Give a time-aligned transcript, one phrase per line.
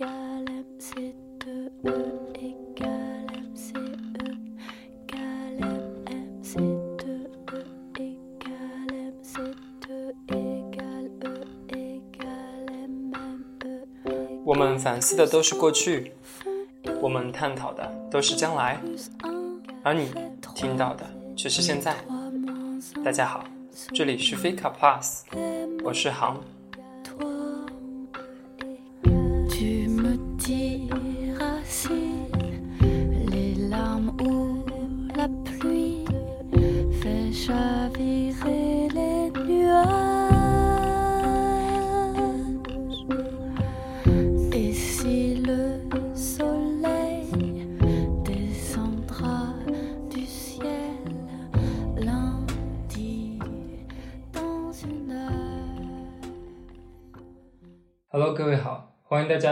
[0.00, 0.06] 我
[14.54, 16.12] 们反思的都是过去，
[17.02, 18.80] 我们探讨的都是将来，
[19.82, 20.10] 而你
[20.54, 21.04] 听到的
[21.36, 21.94] 却是现在。
[23.04, 23.44] 大家好，
[23.92, 25.24] 这里是 Fika Plus，
[25.84, 26.42] 我是航。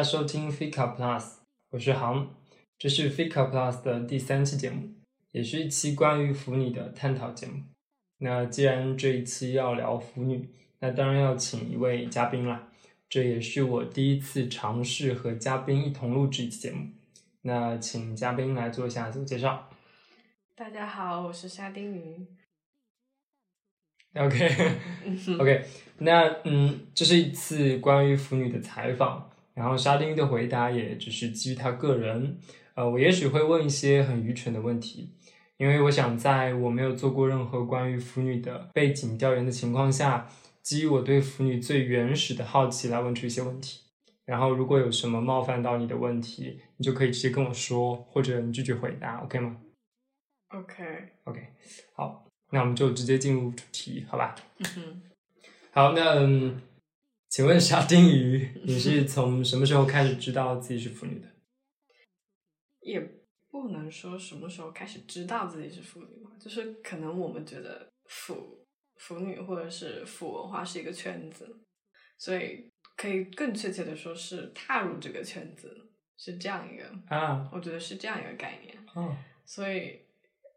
[0.09, 1.33] 收听 Fika Plus，
[1.69, 2.35] 我是航，
[2.79, 4.89] 这是 Fika Plus 的第三期节目，
[5.33, 7.63] 也是一期关于腐女的探讨节目。
[8.17, 12.71] 那既然这一期要聊腐女，那当然要请一位嘉宾啦。
[13.11, 16.87] 这也是我第一次尝试和嘉宾一同录制一期节目。
[17.43, 19.69] 那请嘉宾来做一下自我介绍。
[20.55, 22.27] 大家好，我是沙丁鱼。
[24.15, 25.67] OK，OK，
[26.01, 32.39] 那嗯，这是一次关于腐女的采访，然后沙丁的回答也只是基于他个人，
[32.75, 35.11] 呃，我也许会问一些很愚蠢的问题，
[35.57, 40.29] 因为我想在我没有做过任何关于腐女的背景调研的情况下，
[40.63, 43.81] 基于我对腐女最原始的好奇来问出一些问题，
[44.25, 49.57] 然后如果有什么冒犯到你的问题，你就可以直接跟我说，或者你拒绝回答，OK 吗
[50.51, 51.49] ？OK，OK，
[51.95, 52.25] 好。
[52.51, 54.37] 那我们就直接进入主题，好吧？
[54.61, 55.03] 嗯哼。
[55.73, 56.15] 好，那
[57.29, 61.29] 请问沙丁鱼，你是从什么时候开始知道自己是腐女的？
[62.81, 62.99] 也
[63.51, 68.67] 不能说什么时候开始知道自己是腐女吧，就是可能我们觉得腐
[68.97, 71.61] 腐女或者是腐文化是一个圈子，
[72.17, 78.77] 所以可以更确切的说是踏入这个圈子，是这样一个啊，我觉得是这样一个概念。
[78.95, 79.15] 哦，
[79.45, 80.01] 所以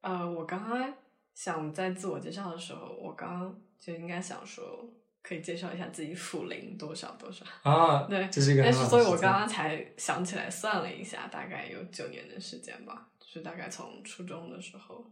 [0.02, 0.94] 呃，我刚刚。
[1.34, 4.86] 想在自我介绍的时候，我刚刚就应该想说，
[5.24, 8.08] 可以介绍一下自己辅龄多少多少啊？
[8.09, 8.64] 对，这是一个。
[8.64, 15.06] 但是，所以我刚刚才想起来算了一下，大概有九年的时间吧，就是大概从初中的时候，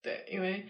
[0.00, 0.66] 对，因为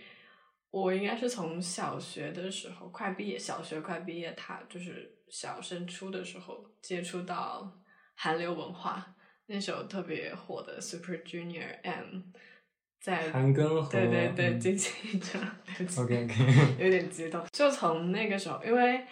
[0.71, 7.81] 我应该是从小学的时候快毕业，小学快毕业，他就是小升初的时候接触到
[8.15, 9.15] 韩流文化，
[9.47, 12.23] 那时候特别火的 Super Junior M。
[13.05, 15.39] 在韩庚和对对对经纪者
[16.01, 17.45] ，OK OK，有点激动。
[17.53, 19.05] 就从那个时候，因为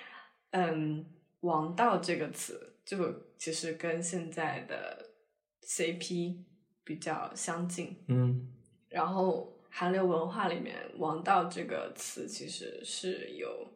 [0.53, 1.04] 嗯，
[1.41, 2.97] 王道这个词就
[3.36, 5.10] 其实跟现在的
[5.66, 6.38] CP
[6.82, 8.50] 比较相近，嗯，
[8.88, 13.69] 然后韩流文化里面王道这个词其实是有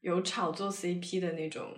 [0.00, 1.76] 有炒作 CP 的那种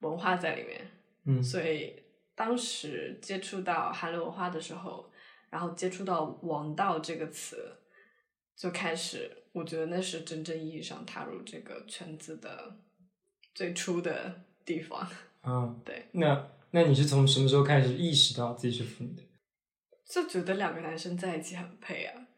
[0.00, 0.90] 文化在里面，
[1.26, 2.02] 嗯，所以
[2.34, 5.08] 当时接触到韩流文化的时候。
[5.50, 7.76] 然后接触到“王道”这个词，
[8.56, 12.76] 就开始，我觉得那是真正意义上踏入这个圈子的
[13.52, 15.04] 最初的地方。
[15.42, 16.06] 嗯， 对。
[16.12, 19.22] 那那你是从什么时候开始意识到自己是腐女的？
[20.08, 22.28] 就觉得两个男生在一起很配啊，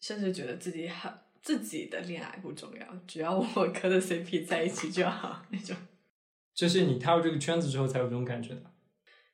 [0.00, 1.12] 甚至觉得自己很
[1.42, 5.76] 自己的恋爱不重要，只要我磕的 CP 在一起就好那种。
[6.54, 8.62] 就是你踏入这个圈子之后才有这种感觉的。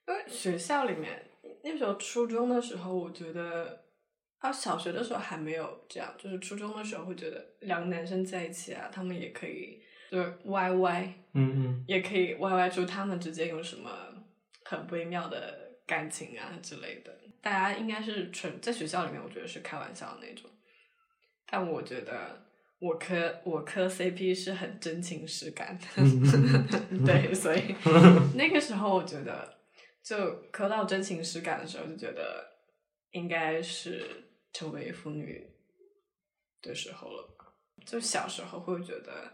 [0.09, 1.28] 因为学校里面。
[1.65, 3.85] 那时候初中的时候，我觉得
[4.39, 9.81] 啊，小学的时候还没有这样，就是初中的时候会觉得两个男生在一起啊，他们也可以
[10.11, 13.91] 就是 YY，嗯嗯，也可以 YY 出他们之间有什么
[14.65, 17.13] 很微妙的感情啊之类的。
[17.41, 20.51] 大家应该是纯在学校里面，我觉得是开玩笑的那种。
[21.51, 22.45] 但我觉得
[22.79, 25.87] 我磕我磕 CP 是很真情实感的
[27.07, 27.75] 对，所以
[28.37, 29.58] 那个时候我觉得。
[30.09, 32.51] 就磕到真情实感的时候，就觉得
[33.11, 34.25] 应该是
[34.55, 35.47] 成为腐女
[36.63, 37.29] 的时候了。
[37.85, 39.31] 就小时候会觉得，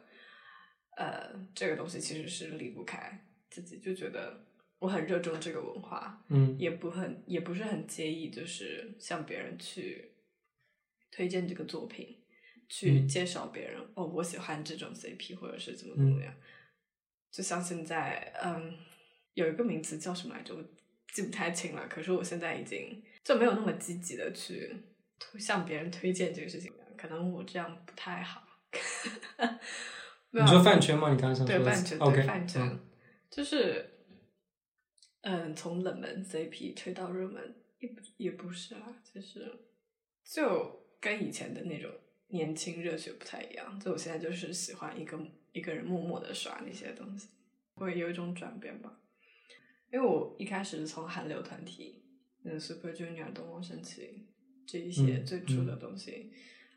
[0.97, 4.45] 呃，这个东西其实是离不开自己，就觉得
[4.81, 10.17] 我很热衷这个文化，嗯，也不很也不是很介意，就是向别人去
[11.13, 12.25] 推荐这个作品，
[12.69, 16.35] 去介绍别人哦，我喜欢这种 CP，或者是怎么怎么样。
[17.31, 18.77] 就像现在，嗯。
[19.35, 20.55] 有一个名词叫什么来着？
[20.55, 20.65] 我
[21.13, 21.87] 记不太清了。
[21.89, 24.75] 可是我现在已经就没有那么积极的去
[25.39, 26.85] 向别人推荐这个事情了。
[26.97, 28.43] 可能我这样不太好。
[30.31, 31.13] 你说饭圈吗？
[31.13, 32.79] 你刚刚想说对饭圈，对饭圈，
[33.31, 33.89] 就是
[35.21, 39.49] 嗯，从冷门 CP 推到热门，也不也不是啊，其实
[40.25, 41.91] 就跟以前的那种
[42.29, 43.79] 年轻热血不太一样。
[43.79, 45.17] 就我现在就是喜欢一个
[45.53, 47.29] 一个人默默的刷那些东西，
[47.75, 49.01] 会有一种转变吧。
[49.95, 52.03] 因为我一开始是从韩流团体，
[52.43, 54.27] 嗯，Super Junior、东方神起
[54.67, 56.33] 这一些嗯最初的东西，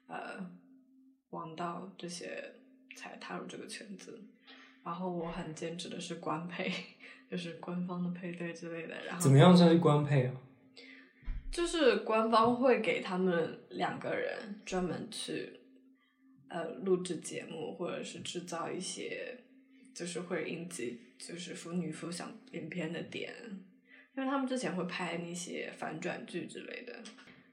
[0.06, 0.48] 呃，
[1.32, 2.54] 王道这些
[2.96, 4.22] 才踏入这个圈子。
[4.86, 6.72] 然后我很坚持的是官配，
[7.32, 9.04] 就是官方的配对之类的。
[9.04, 10.36] 然后怎么样算是官配啊？
[11.52, 15.60] 就是官方会给他们两个人专门去
[16.50, 19.40] 呃录制节目，或者是制造一些
[19.96, 23.34] 就是会引起就是腐女腐想影片的点，
[24.16, 27.04] 因为他们之前会拍那些反转剧之类的，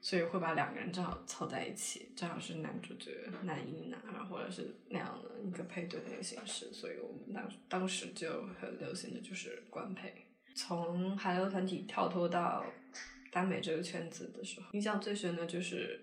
[0.01, 3.11] 所以会把两个人正好凑在一起，正好是男主角
[3.43, 10.13] 男一男二，或者是那样的一个配对的那个形式，所以我们当当时就很流行的就是官配。
[10.55, 12.65] 从韩流团体跳脱到
[13.31, 15.99] 耽美这个圈子的时候，印象最深的就是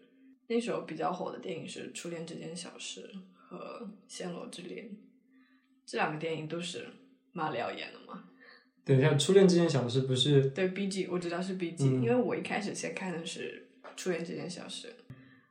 [0.49, 4.87] 那时候比较火的电影是《初恋这件小事》和《暹罗之恋》，
[5.87, 6.87] 这两个电影都是
[7.33, 8.25] 马里奥演的吗。
[8.85, 14.89] 等一下，初恋这件小事不是对 B G 我知道是 B G，、嗯因为我一开始先看的是《初恋这件小事》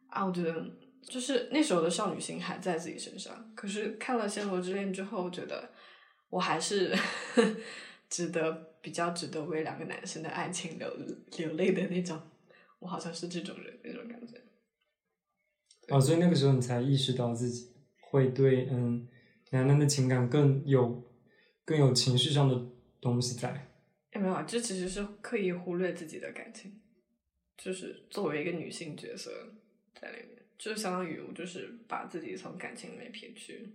[0.08, 0.66] 啊，我觉得
[1.02, 5.70] 就是那时候的少女心还在自己身上，可是看了《暹罗之恋》之后，我觉得
[6.30, 6.94] 我还是
[8.10, 8.52] 值得
[8.82, 10.94] 比较值得为两个男生的爱情流
[11.38, 12.20] 流泪的那种，
[12.80, 14.36] 我好像是这种人那种感觉。
[15.88, 19.08] 哦，所以那个时候你才意识到自己会对嗯
[19.52, 21.02] 男人的情感更有
[21.66, 22.66] 更有情绪上的
[23.00, 23.68] 东西在。
[24.14, 26.74] 也没有啊，这其实是刻意忽略自己的感情，
[27.58, 29.32] 就是作为一个女性角色
[30.00, 33.74] 在里面，就相当于我就是把自己从感情里面撇去，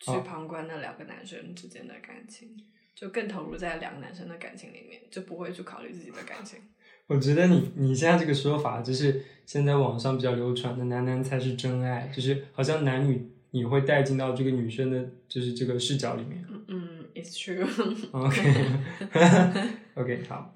[0.00, 2.56] 去哦旁观那两个男生之间的感情，
[2.94, 6.58] 就更投入在两个男生的感情里面，就不会去考虑自己的感情。
[7.06, 16.42] 我觉得你你现在这个说法，就是现在网上比较流传的“男男才是真爱”，就是好像男女你会带进到这个女生的，就是这个视角里面。
[16.48, 16.83] 嗯嗯
[17.24, 18.08] ，It's true。
[18.12, 18.66] OK
[19.96, 20.54] OK 好，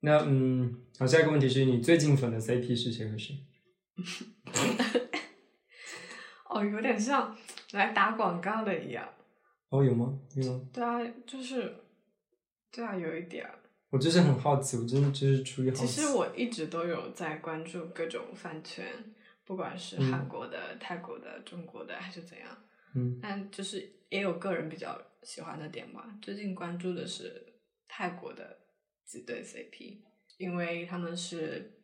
[0.00, 3.36] 那嗯，好，下一个问题是你最近粉的 CP 是谁和谁？
[6.48, 7.36] 哦，有点像
[7.72, 9.06] 来打广告的一样。
[9.70, 10.18] 哦，有吗？
[10.34, 10.60] 有吗？
[10.72, 11.74] 对啊，就是，
[12.72, 13.46] 对啊，有一点。
[13.90, 15.86] 我就是很好奇，我真的就是出于好奇。
[15.86, 18.86] 其实我一直都有在关注各种饭圈，
[19.44, 22.48] 不管是嗯韩国的、泰国的、中国的还是怎样，
[22.98, 26.18] 嗯但就是也有个人比较喜欢的点吧。
[26.20, 28.58] 最近关注的是泰国的
[29.04, 29.98] 几对 CP，
[30.36, 31.82] 因为他们是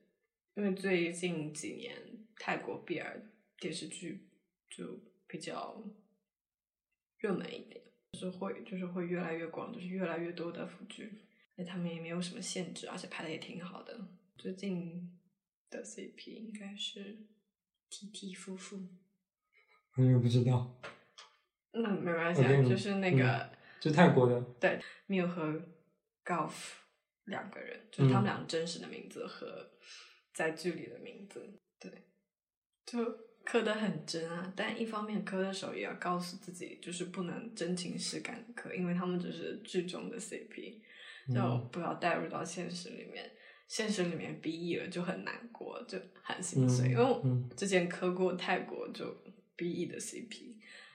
[0.54, 3.22] 因为最近几年泰国 BL
[3.58, 4.28] 电视剧
[4.68, 5.82] 就比较
[7.18, 7.82] 热门一点，
[8.12, 11.10] 就是会就是会越来越广，就是越来越多的腐剧。
[11.56, 14.08] 那他们也没有什么限制，而且拍的也挺好的。
[14.36, 15.18] 最近
[15.70, 17.16] 的 CP 应该是
[17.90, 18.88] TT 夫妇，
[19.96, 20.80] 我也不知道，
[21.74, 23.50] 那没关系啊就是那个
[23.80, 24.40] 就泰国的。
[24.60, 25.42] 对 Miu 和
[26.24, 26.52] Golf
[27.24, 29.70] 两个人，就是他们嗯俩真实的名字和
[30.32, 31.90] 在剧里的名字，对，
[32.86, 33.04] 就
[33.44, 34.52] 磕得很真啊。
[34.56, 40.80] 但一方面磕的时候也要告诉自己，就是不能真情实感地磕，因为他们只是剧中的 CP。
[41.32, 43.30] 就嗯不要带入到现实里面。
[43.66, 46.88] 现实里面 BE 了就很难过，就很心碎。
[46.88, 49.06] 嗯因为之前磕过泰国就
[49.56, 50.53] BE 的 CP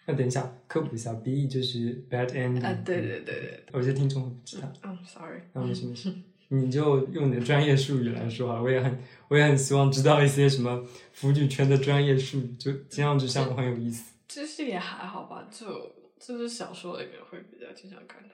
[0.10, 2.66] 那等一下，科普一下，BE 就是 bad ending。
[2.66, 4.74] 啊，对对对对，有些听众会不知道。
[4.82, 6.12] 嗯，sorry，啊，没事没事，
[6.48, 14.16] 你就用你的专业术语来说啊，我也很我也很希望知道一些什么腐女圈的专业术语，就听上去像很有意思。
[14.28, 18.34] 其实也还好吧，就就是小说里面会比较经常看到。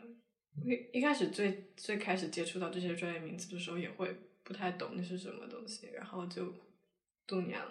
[0.63, 4.15] 一一开始最最开始接触到这些专业名词的时候，也会
[4.45, 6.53] 不太懂那是什么东西，然后就
[7.27, 7.61] 度娘，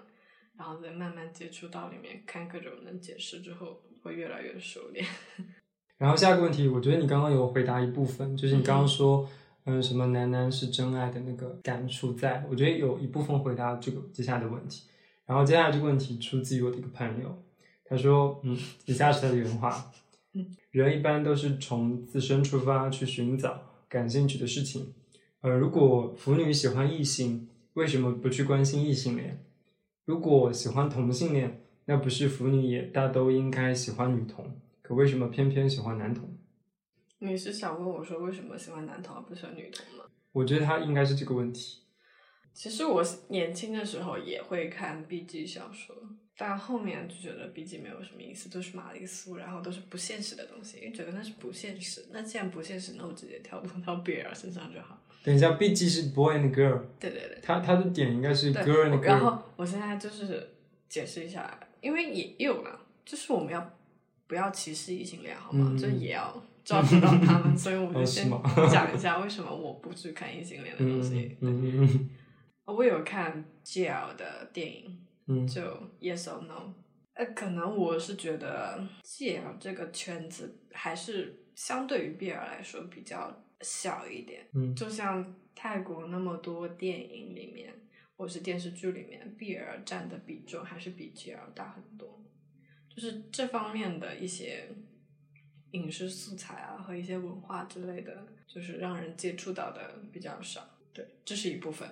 [0.59, 5.05] 然后再慢慢接触到里面，看各种能解释之后，会越来越熟练。
[5.97, 9.27] 然后下一个问题，我觉得你刚刚有回答一部分，就是你刚刚说，
[9.65, 14.83] 嗯，什么男男是真爱的那个感触在，我觉得有一部分回答这个接下来的问题。
[15.25, 17.43] 然后接下来这个问题出自于我的一个朋友，
[17.87, 19.91] 他说，嗯，以下是他的原话，
[20.35, 24.93] 嗯，人一般都是从自身出发去寻找感兴趣的事情，
[25.41, 29.43] 呃，如果腐女喜欢异性，为什么不去关心异性恋？
[30.05, 34.61] 如果喜欢同性恋，那不是腐女也大都应该喜欢女同？
[34.83, 36.37] 可为什么偏偏喜欢男同？
[37.19, 40.05] 你是想问我说为什么喜欢男同而不喜欢女同吗？
[40.33, 41.81] 我觉得他应该是这个问题。
[42.53, 45.95] 其实我年轻的时候也会看 B G 小说，
[46.37, 52.07] 但后面就觉得 B G 没有什么意思，都是玛丽苏，然后都是不现实的东西，因为觉得那是不现实。
[52.13, 55.03] 那既然不现实，那我直接跳动到 B L 身上就好。
[55.25, 59.31] 等一下，B G 是 boy and girl，对对对，他他的点应该是 girl and 然 girl。
[59.31, 60.51] 后我现在就是
[60.89, 63.79] 解释一下，因为也也有了，就是我们要
[64.27, 65.69] 不要歧视异性恋好吗？
[65.71, 68.31] 嗯就也要照顾到他们，所以我就先
[68.73, 71.37] 讲一下为什么我不去看异性恋的东嗯西。
[71.41, 72.11] 嗯嗯
[72.67, 74.99] 我有看 GL 的电影，
[75.29, 75.61] 嗯就
[76.01, 76.73] Yes or No。
[77.13, 84.47] 呃，可能我是觉得 GL 这个圈子还是相对于 BL 来说比较小一点。
[84.55, 87.73] 嗯就像泰国那么多电影里面，
[88.17, 92.23] 或是电视剧里面，BL 占的比重还是比 GL 大很多。
[92.89, 94.69] 就是这方面的一些
[95.73, 100.63] 影视素材啊和一些文化之类的，就是让人接触到的比较少。
[100.93, 101.89] 对，这是一部分。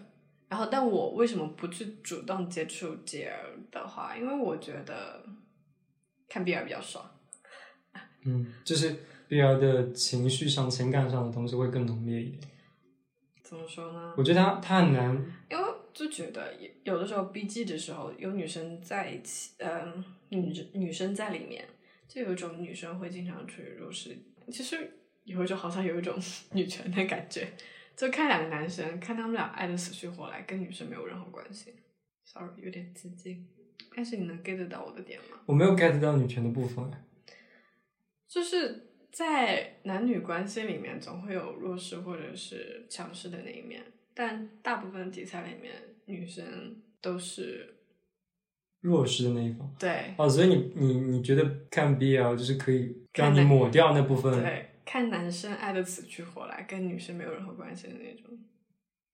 [0.49, 4.17] 然后，但我为什么不去主动接触 GL 的话？
[4.17, 5.25] 因为我觉得
[6.29, 7.05] 看 BL 比较爽。
[8.25, 8.95] 嗯，就是
[9.29, 12.53] BL 的情绪上、情感上的东西会更浓烈一点。
[13.43, 14.15] 怎么说呢？
[14.17, 15.15] 我觉得他他很难，
[15.51, 21.65] 因为就觉得有有的时候 BG 的时候有女生在一起，嗯、女女生在里面，
[22.09, 24.17] 就有一种女生会经常去弱势，
[24.51, 24.91] 其实
[25.25, 26.17] 有一种好像有一种
[26.53, 27.53] 女权的感觉，
[27.97, 31.75] 就看两个男生，看他们俩爱的死去活来，跟女生没有任何关系。
[32.25, 33.47] Sorry，有点激进，
[33.95, 35.41] 但是你能 get 到我的点吗？
[35.47, 36.91] 我没有 get 到女权的部分。
[38.29, 43.85] 就是在男女关系里面，总会有弱势或者是强势的那一面，
[44.15, 45.75] 但大部分题材里面，
[46.07, 47.77] 女生都是
[48.81, 49.75] 弱势的那一方。
[49.79, 54.43] 对哦，所以你你你觉得看 BL 就是可以让你抹掉那部分？
[54.43, 58.39] 对，看男生爱的死去活来，跟女生没有任何关系的那种。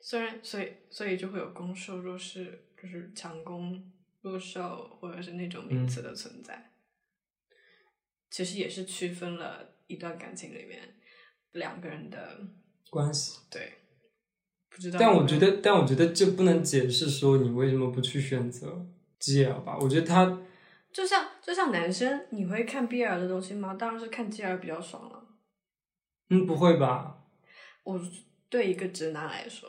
[0.00, 6.70] 虽然，所以所以就会有攻受弱势，就是强攻弱受，或者是那种名词的存在。
[8.30, 10.80] 其实也是区分了一段感情里面
[11.52, 12.46] 两个人的
[12.90, 13.40] 关系。
[13.50, 13.72] 对，
[14.70, 14.98] 不知道。
[15.00, 18.86] 但我觉得，但我觉得这不能解释说你为什么不去选择
[19.20, 19.76] GL 吧？
[19.80, 20.38] 我觉得他
[20.92, 23.74] 就像就像男生，你会看 BL 的东西吗？
[23.74, 25.24] 当然是看 GL 比较爽了。
[26.30, 27.16] 嗯不会吧？
[27.84, 27.98] 我
[28.50, 29.68] 对一个直男来说，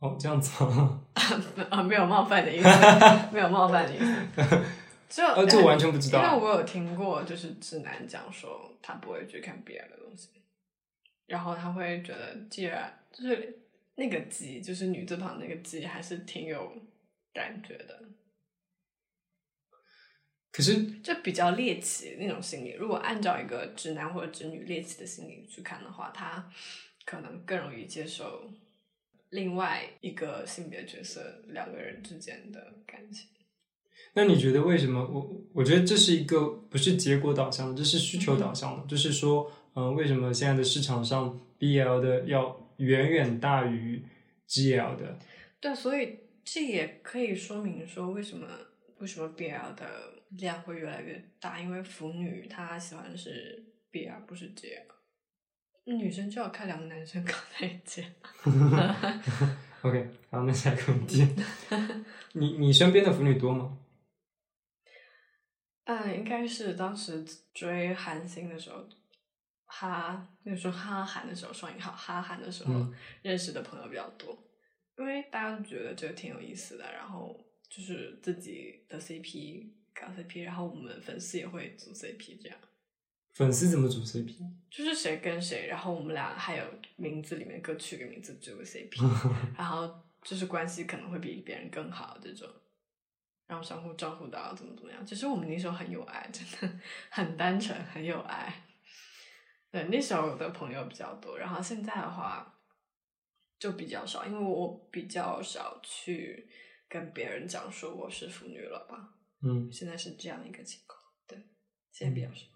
[0.00, 1.00] 哦这样子啊，
[1.70, 2.68] 啊，没有冒犯的意思，
[3.32, 4.64] 没有冒犯的意思。
[5.08, 10.28] 这我完全不知道因为我有听过，就是直男讲说他不会去看 BL 的东西，
[11.26, 13.58] 然后他会觉得 GL 就是
[13.98, 16.72] 那个鸡，就是女字旁那个鸡，还是挺有
[17.34, 18.00] 感觉的。
[20.52, 22.74] 可是就比较猎奇那种心理。
[22.78, 26.48] 如果按照一个直男或者直女猎奇的心理去看的话，他
[27.04, 28.48] 可能更容易接受
[29.30, 33.28] 另外一个性别角色两个人之间的感情。
[34.14, 35.04] 那你觉得为什么？
[35.06, 38.86] 我我觉得这是一个不是结果导向的，这是需求导向的。
[38.86, 44.02] 就是说，嗯、为什么现在的市场上 BL 的要远远大于
[44.48, 45.18] GL 的？
[45.60, 48.48] 对，所以这也可以说明说为什么
[48.98, 49.86] 为什么 BL 的
[50.30, 54.82] 量会越来越大，因为腐女她喜欢的是 BL 不是 GL。
[55.84, 58.04] 女生就要看两个男生搞在一起，
[59.80, 61.26] OK，好，那下一个问题，
[62.34, 63.78] 你你身边的腐女多吗？
[65.84, 68.86] 嗯，应该是当时追韩星的时候，
[69.68, 74.36] 哈那个时候哈韩的时候，双引号哈韩的时候、嗯认识的朋友比较多，
[74.96, 82.58] 因为大家都觉得这个挺有意思的，然后就是自己的 CP 搞 CP，然后我们粉丝也会组 CP 这样。
[83.34, 84.34] 粉丝怎么组 CP？
[84.70, 86.64] 就是谁跟谁，然后我们俩还有
[86.96, 88.98] 名字里面各取个名字组个 CP，
[89.56, 92.48] 然后就是关系可能会比别人更好这种，
[93.46, 95.06] 然后相互照顾到怎么怎么样。
[95.06, 96.78] 其实我们那时候很有爱，真的
[97.10, 98.64] 很单纯，很有爱。
[99.70, 102.58] 对，那时候的朋友比较多，然后现在的话
[103.58, 106.48] 就比较少，因为我比较少去
[106.88, 109.14] 跟别人讲说我是腐女了吧。
[109.42, 111.38] 嗯现在是这样一个情况，对，
[111.92, 112.46] 现在比较少。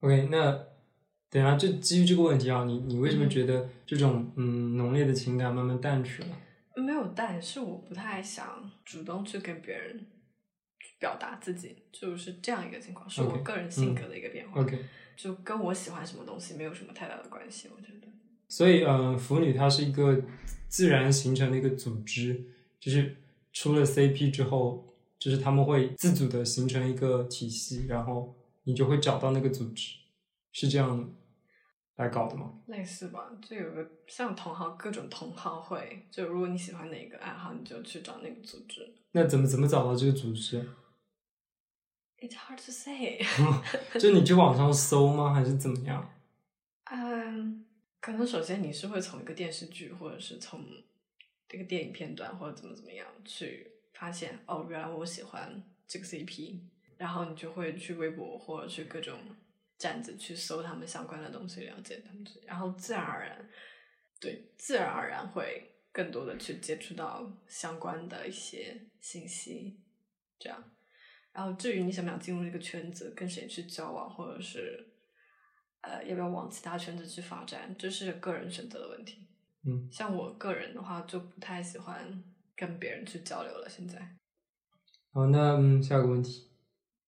[0.00, 0.52] ，OK，那
[1.28, 6.38] 等一下就基于这个问题啊，你你为什么嗯觉得这种嗯浓烈的情感慢慢淡去了？
[6.76, 10.06] 没有，淡是我不太想主动去跟别人
[10.98, 14.82] 表达自己，就是这样一个情况，是我个人性格的一个变化 OK，
[15.16, 18.08] 就跟我喜欢什么东西没有什么太大的关系，我觉得。
[18.48, 20.20] 所以嗯，腐女它是一个
[20.68, 22.44] 自然形成的一个组织，
[22.78, 23.16] 就是
[23.52, 29.96] 出了 CP 之后，就是他们会自主的形成一个体系，然后你就会找到那个组织，
[30.52, 31.08] 是这样的。
[31.96, 32.52] 来搞的吗？
[32.66, 38.92] 类似吧，就有个像同好各种同好会，就如果你喜欢哪个爱好，你就去找那个组织。
[39.12, 40.68] 那怎么怎么找到这个组织？
[42.24, 43.20] It's hard to say
[44.00, 45.34] 就你去网上搜吗？
[45.34, 46.10] 还是怎么样？
[46.90, 47.66] 嗯，
[48.00, 50.64] 可能首先你是会从一个电视剧，或者是从
[51.46, 56.60] 这个电影片段，或者怎么怎么样去发现，哦，原来我喜欢这个 CP，
[56.96, 59.18] 然后你就会去微博或者去各种
[59.76, 63.50] 站子去搜他们相关的东西，了解他们，然后自然而然，
[64.18, 69.78] 对，自然而然会更多的去接触到相关的一些信息，
[70.38, 70.64] 这样。
[71.34, 74.94] 然后至于你想不想进入这个圈子，跟谁去交往，或者是
[75.80, 79.26] 呃要不要往其他圈子去发展，这是个人选择的问题。
[79.66, 82.22] 嗯，像我个人的话，就不太喜欢
[82.54, 83.68] 跟别人去交流了。
[83.68, 84.16] 现在，
[85.12, 86.52] 好，那嗯，下个问题，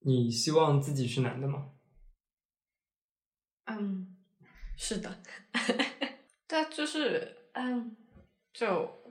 [0.00, 1.72] 你希望自己是男的吗？
[3.66, 4.16] 嗯，
[4.76, 5.22] 是的，
[6.48, 7.96] 对啊，就是嗯，
[8.52, 9.05] 就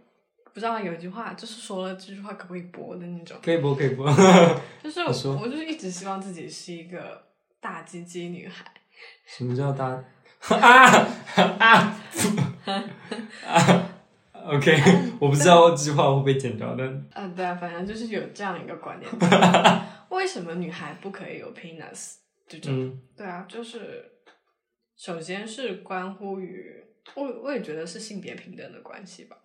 [0.55, 3.38] 不知道有一句话，就是说了这句话可不可以播的那种。
[3.43, 4.07] 可以播，可以播。
[4.81, 7.21] 就是我我就是一直希望自己是一个
[7.59, 8.65] 大鸡鸡女孩。
[9.27, 9.85] 什么叫大
[10.47, 12.00] 啊啊
[13.45, 13.89] 啊
[14.45, 14.77] ？OK，
[15.19, 19.12] 我不知道这句话会不会剪掉，但嗯，对啊，反正就是有这样一个观念。
[20.09, 22.13] 为什么女孩不可以有 penis？
[22.47, 24.09] 这种，嗯对啊，就是
[24.95, 26.81] 首先是关乎于
[27.15, 29.35] 我，我也觉得是性别平等的关系吧。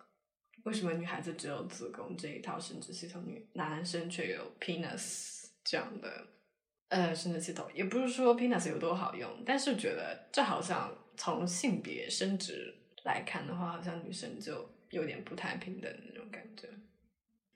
[0.63, 6.27] 为什么女孩子只有子宫这一套生殖系统，女男生却有 penis 这样的
[6.89, 7.65] 呃生殖系统？
[7.73, 16.67] 也不是说 penis 有多好用，但是觉得这好像从性别生殖来看的话，好像女生就有点不太平等的那种感觉。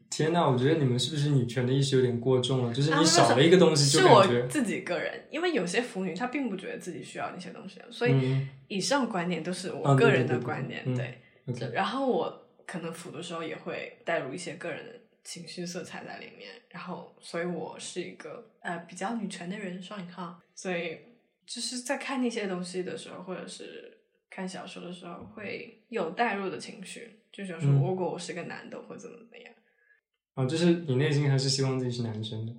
[0.10, 2.74] 天呐，我觉得你们是不是女权的意识有点过重了？
[2.74, 11.22] 就是啊你少了一个东西，是我就感觉自己个人，因为有些腐女她并不觉得自己需要那些东西，所以嗯以上观点都是啊我个人的观点，嗯对。
[11.74, 21.00] 然后我可能腐的时候也会带入一些个人的情绪色彩在里面，然后所以我是一个呃比较女权的人，双引号，所以
[21.46, 23.98] 就是在看那些东西的时候，或者是
[24.30, 29.54] 看小说的时候，会有带入的情绪，就想说嗯如果我是个男的，会怎么怎么样。
[30.34, 32.54] 啊，就是你内心还是希望自己是男生的。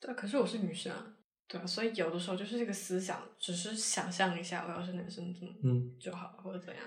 [0.00, 1.14] 对，可是我是女生啊，
[1.48, 6.84] 对啊，所以有的时候就是这个思想，只是想象一下，我要是男生怎么嗯，就好了，或者怎样。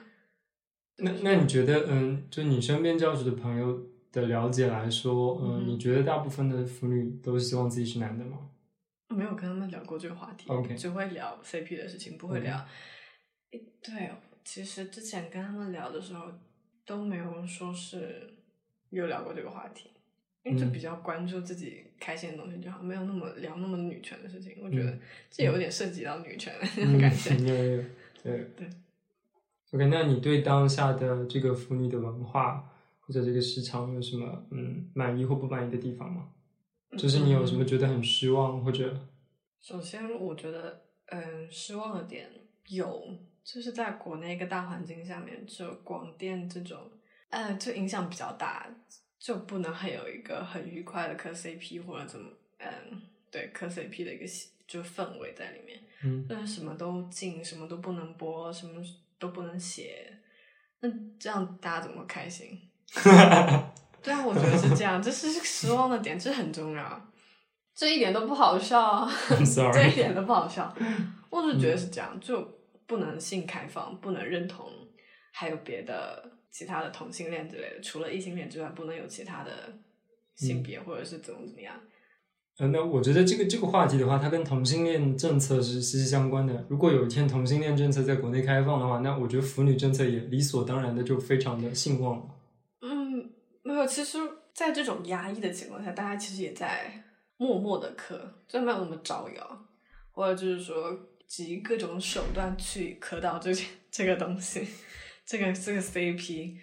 [0.98, 8.50] 那那你觉得，嗯，就你身边教主的朋友的了解来说，嗯，嗯你觉得大部分的腐女都希望自己是男的吗？
[9.10, 12.58] 没有跟他们聊过这个话题 OK 只会聊 CP 的事情，不会聊。
[13.52, 14.12] 诶对，
[14.44, 16.26] 其实之前跟他们聊的时候
[16.86, 18.34] 都没有说是
[18.90, 19.92] 有聊过这个话题，
[20.44, 24.58] 因为就嗯比较关注自己开心的东西就好，没有那么聊那么女权的事情。
[24.62, 27.36] 我觉得嗯这有点涉及到女权的那种感觉。
[28.24, 28.70] 对对。
[29.72, 36.30] OK，那你对当下的这个腐女的文化或者这个市场有什么嗯满意或不满意的地方吗？
[36.98, 38.98] 就是你有什么觉得很失望或者
[39.62, 42.30] 首先，我觉得，嗯，失望的点
[42.68, 46.80] 有，就是在国内一个大环境下面，就广电这种，
[47.30, 48.70] 呃，就影响比较大，
[49.20, 53.02] 就不能很有一个很愉快的磕 CP 或者怎么，嗯，
[53.32, 56.26] 对，磕 CP 的一个喜就氛围在里面，嗯。
[56.30, 58.82] 但是什么都禁，什么都不能播，什么
[59.26, 60.20] 都不能写，
[60.82, 62.60] 那这样大家怎么会开心？
[64.04, 67.12] 对啊，我觉得是这样，这是失望的点，这很重要。
[67.74, 69.12] 这一点都不好笑啊！
[69.74, 70.74] 这一点都不好笑。
[71.30, 72.42] 我是觉得是这样，就
[72.86, 74.72] 不能性开放，不能认同，
[75.34, 79.52] 还有别的其他的同性恋之类的，除了异性恋之外，不能有其他的
[80.36, 81.76] 性别或者是怎么怎么样。
[82.58, 86.66] 呃，那我觉得这个这个话题的话，它跟同性恋政策是息息相关的。
[86.70, 92.26] 如果有一天同性恋政策在国内开放的话，那我觉得腐女政策也理所当然的就非常的兴旺了。
[92.80, 93.30] 嗯，
[93.62, 93.86] 没有。
[93.86, 94.18] 其实，
[94.54, 97.04] 在这种压抑的情况下，大家其实也在
[97.36, 99.66] 默默的磕，就没有那么招摇，
[100.12, 100.98] 或者就是说
[101.40, 103.54] 以各种手段去磕到这
[103.92, 104.66] 这个东西，
[105.26, 106.56] 这个这个 CP。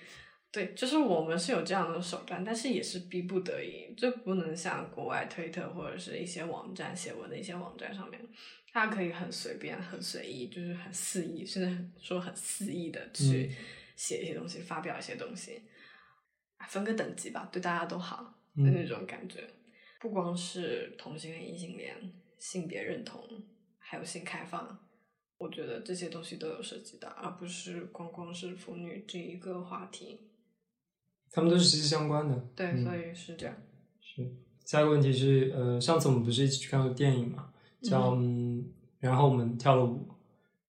[0.52, 8.20] 对，就是我们是有这样的手段，但是也是逼不得已，就不能像国外推特或者是一些网站写文的一些网站上面，
[8.70, 13.50] 它可以很随便、很随意，就是很肆意，甚至很说很肆意的去
[13.96, 15.62] 写一些东西，发表一些东西。
[16.68, 19.42] 分个等级吧，对大家都好的嗯那种感觉。
[20.00, 21.96] 不光是同性恋、异性恋、
[22.38, 23.26] 性别认同，
[23.78, 24.78] 还有性开放，
[25.38, 30.28] 我觉得这些东西都有涉及到，而不是光光是腐女这一个话题。
[31.33, 32.35] 他们都是息息相关的。
[32.55, 33.55] 对，嗯所以是这样。
[34.01, 34.31] 是，
[34.64, 37.47] 下一个问题是，呃，上次我们不是一起去看过电影嘛，
[37.83, 38.64] 叫嗯，
[39.01, 40.09] 然后我们跳了舞。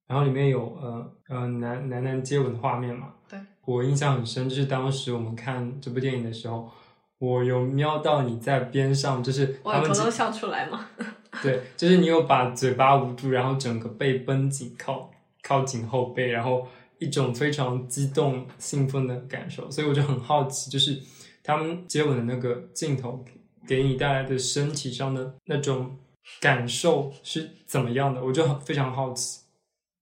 [0.05, 3.13] 然后里面有呃呃男男男接吻的画面嘛。
[3.27, 6.69] 对，我印象很深，就是当时我们看这部电影的时候，
[7.17, 10.87] 我有瞄到你在边上，就是我他们偷偷笑出来吗？
[11.41, 15.09] 对，就是你有把嘴巴捂住，然后整个背绷紧，靠
[15.41, 16.67] 靠紧后背，然后
[17.03, 19.69] 一种非常激动、兴奋的感受。
[19.69, 20.99] 所以我就很好奇，就是
[21.43, 23.23] 他们接吻的那个镜头
[23.67, 25.99] 给你带来的身体上的那种
[26.39, 28.23] 感受是怎么样的？
[28.23, 29.41] 我就很非常好奇。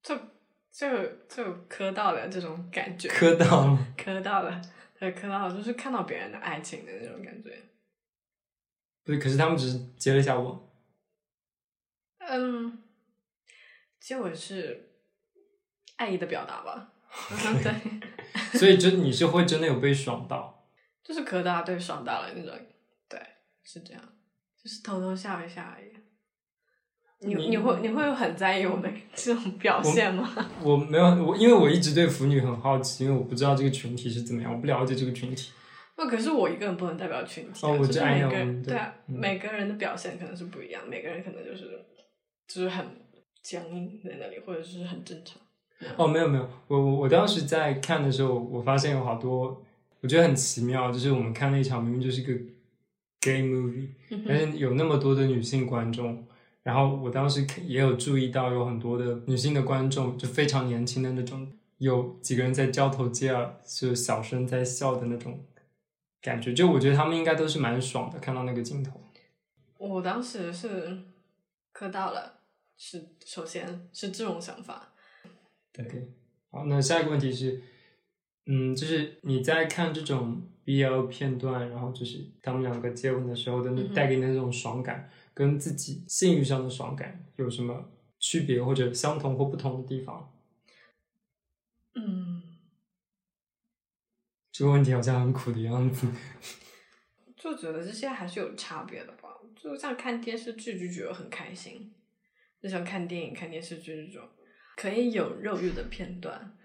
[0.03, 0.15] 就
[0.71, 0.87] 就
[1.27, 4.61] 就磕到了这种感觉，磕到了， 磕到了，
[4.99, 7.49] 对，磕到了，就是看到别人的爱情的那种感觉。
[9.03, 9.19] 不是？
[9.19, 10.57] 可是他们只是接了一下吻。
[12.19, 12.81] 嗯，
[13.99, 14.90] 接吻是
[16.01, 16.91] 爱意的表达吧？
[17.61, 17.71] 对，
[18.57, 20.65] 所以真你是会真的有被爽到？
[21.03, 22.53] 就是可大，对，爽到了那种，
[23.07, 23.19] 对，
[23.63, 24.01] 是这样，
[24.63, 25.91] 就是偷偷笑一下而已。
[27.23, 30.27] 你你你会你会很在意我的 这种表现吗？
[30.63, 35.51] 我没有，我因为我一直对腐女很好奇，因为我不知道这个群体是怎么样，我不了解这个群体。
[35.95, 41.79] 不，可是我一个人不能代表群体、啊，哦我就是知道每个人嗯对对啊，嗯每个人的表现可能是不一样，每个人可能就是
[42.47, 42.83] 就是很
[43.43, 45.39] 僵硬在那里，或者是很正常。
[45.97, 49.63] 哦，没有没有，我我我当时在看的时候，我发现有好多，
[50.01, 52.33] 我觉得很奇妙，就是我们看那一场明明就是个
[53.19, 56.25] gay movie，嗯但是有那么多的女性观众，
[56.63, 65.39] 然后我当时看也有注意到有很多的女性的观众，就非常年轻的那种，有几个人在交头接耳，就小声在笑的那种
[66.21, 69.01] 感觉，就我觉得他们应该都是蛮爽的，看到那个镜头。
[69.79, 70.99] 我当时是
[71.71, 72.41] 磕到了，
[72.77, 74.89] 是首先是这种想法。
[75.73, 76.11] 对，
[76.49, 77.61] 好，那下一个问题是，
[78.45, 90.33] 嗯，就是你在看这种 BL 片段，然后就是他们两个接吻的时候的带给你的那种爽感，跟自己性欲上的爽感有什么区别或者相同或不同的地方？
[91.95, 92.43] 嗯，
[94.51, 96.07] 这个问题好像很苦的样子。
[97.37, 99.29] 就觉得这些还是有差别的吧。
[99.55, 101.93] 就像看电视剧就觉得很开心，
[102.61, 104.29] 就像看电影、看电视剧这种
[104.81, 106.57] 可以有肉欲的片段。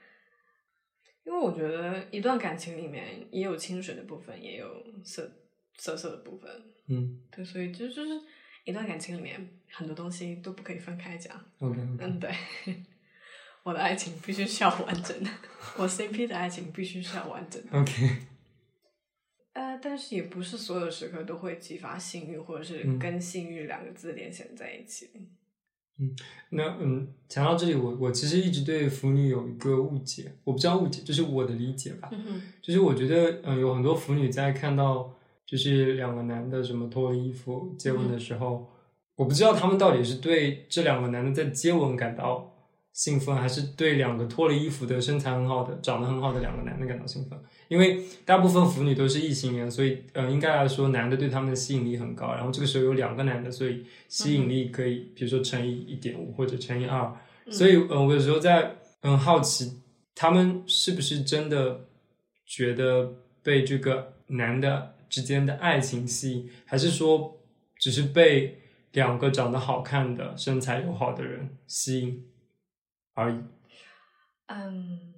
[1.24, 4.66] 因为我觉得一段感情里面也有清水的部分，也有
[5.04, 5.30] 色
[5.76, 6.50] 色色的部分。
[6.88, 8.20] 嗯对，所以这就是
[8.64, 11.34] 一段感情里面很多东西都不可以分开讲。
[11.58, 12.32] ，OK，嗯，对，
[13.64, 15.30] 我的爱情必须是要完整的，
[15.76, 17.76] 我 CP 的爱情必须是要完整的。
[17.76, 17.92] OK，
[19.54, 25.10] 呃，但是也不是所有时刻都会激发性欲，或者是嗯跟性欲两个字连线在一起。
[26.50, 32.08] 那嗯，讲到这里，我我其实一直对腐女有一个误解，我不知道误解，就是我的理解吧。
[32.12, 35.14] 嗯，就是我觉得，嗯、有很多腐女在看到
[35.46, 38.68] 就是两个男的什么脱了衣服接吻的时候，
[39.16, 42.55] 我不知道他们到底是对这两个男的在接吻感到
[42.96, 47.38] 兴奋，还是对两个脱了衣服的身材很好的、长得很好的两个男的感到兴奋。
[47.68, 52.32] 因为大部分腐女都是异性恋，所以呃，应该来说男的对他们的吸引力很高。
[52.32, 57.14] 然后这个时候有两个男的，所以吸引力可以，比如说乘以一点五或者乘以二。
[57.50, 59.82] 所以，嗯、我有时候在嗯好奇，
[60.14, 61.88] 他们是不是真的
[62.46, 67.38] 觉得被这个男的之间的爱情吸引，还是说
[67.78, 68.58] 只是被
[68.92, 72.24] 两个长得好看的、身材友好的人吸引
[73.16, 73.42] 而已？
[74.46, 75.14] 嗯，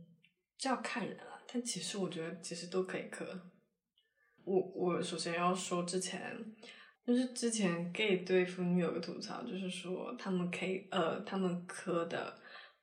[0.56, 1.42] 这要看人了。
[1.52, 3.26] 但其实我觉得其实都可以磕。
[4.44, 6.37] 我我首先要说之前，
[7.04, 12.40] 就是之前 gay 对腐女有个吐槽，就是说他们 K 呃他们磕的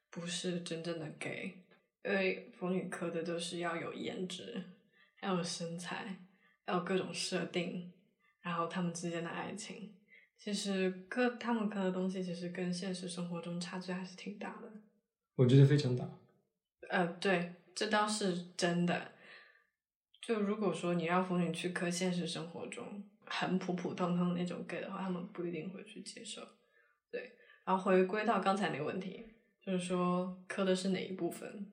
[0.10, 1.66] 不是真正的 gay，
[2.04, 4.64] 因为腐女磕的都是要有颜值，
[5.22, 6.28] 要有身材，
[6.68, 7.94] 要有各种设定，
[8.42, 9.96] 然后他们之间的爱情。
[10.38, 14.72] 其实磕他们磕的东西，其实跟现实生活中差距还是挺大的。
[15.36, 16.08] 我觉得非常大。
[16.90, 19.12] 呃，对，这倒是真的。
[20.22, 26.42] 就如果说你让腐女去磕现实生活中很普普通通的那种 gay 的话，他们不一定会去接受。
[27.12, 29.26] 对，然后回归到刚才那个问题，
[29.62, 31.72] 就是说磕的是哪一部分？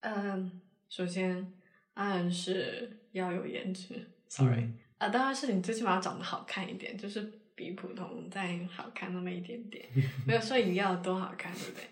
[0.00, 1.52] 嗯，首先
[1.92, 3.94] 当然是要有颜值
[4.28, 7.20] ，sorry，嗯啊、当然是你最起码长得好看一点，就是
[7.54, 9.86] 比普通再好看那么一点点，
[10.26, 11.84] 没有说一定要多好看，对不对？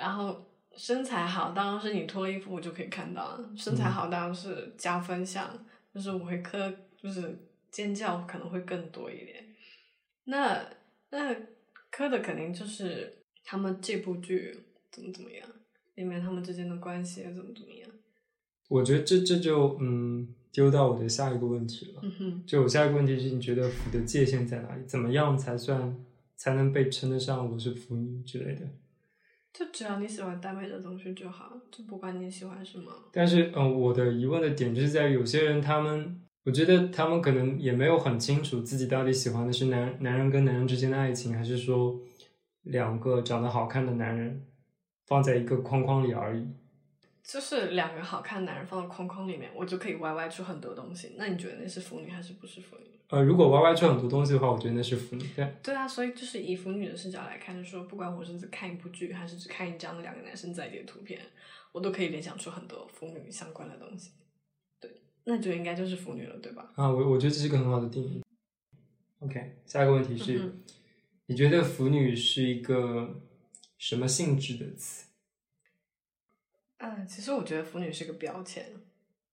[0.00, 0.44] 然后
[0.76, 3.52] 身材好，当然是你脱衣服我就可以看到了。
[3.54, 7.38] 身材好当然是加分项，就是我会磕，就是
[7.70, 9.44] 尖叫可能会更多一点。
[10.24, 10.64] 那
[11.10, 11.36] 那
[11.90, 14.58] 磕的肯定就是他们这部剧
[14.90, 15.46] 怎么怎么样，
[15.96, 17.90] 里面他们之间的关系怎么怎么样。
[18.68, 22.02] 我觉得这这就嗯丢到我的下一个问题了。
[22.46, 24.84] 就我下一个问题是，你觉得腐的界限在哪里？
[24.86, 25.94] 怎么样才算
[26.36, 28.66] 才能被称得上我是腐女之类的？
[29.52, 32.92] 就只要你喜欢耽美的东西就好，就不管你喜欢什么。
[33.12, 42.00] 但是，嗯，我的疑问的点就是在于有些人，他们，我觉得他们可能也没有很清楚自己到底喜欢的是男男人跟男人之间的爱情，还是说
[42.62, 44.46] 两个长得好看的男人
[45.06, 46.46] 放在一个框框里而已。
[47.22, 51.14] 就是两个好看的男人放在框框里面，我就可以 YY 出很多东西。
[51.16, 52.99] 那你觉得那是腐女还是不是腐女？
[53.10, 55.26] 呃，如果 YY 出很多东西的话，我觉得那是腐女。
[55.34, 61.20] 对对啊，所以就是以腐女的视角来看，就说不管我是只看一部剧，还是只看一张两个男生在一起的图片，
[61.72, 64.12] 我都可以联想出很多腐女相关的东西。
[64.78, 66.72] 对，那就应该就是腐女了，对吧？
[66.76, 68.22] 啊，我我觉得这是一个很好的定义。
[69.18, 70.52] OK，下一个问题是，
[71.26, 73.20] 你觉得腐女是一个
[73.76, 75.08] 什么性质的词？
[76.78, 78.64] 嗯，其实我觉得腐女是个标签，